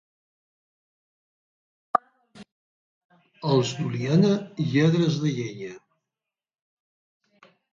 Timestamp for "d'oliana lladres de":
3.81-5.35